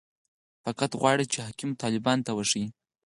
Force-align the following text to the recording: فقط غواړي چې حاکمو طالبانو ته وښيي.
فقط 0.63 0.91
غواړي 1.01 1.25
چې 1.31 1.39
حاکمو 1.45 1.79
طالبانو 1.83 2.25
ته 2.27 2.31
وښيي. 2.37 2.67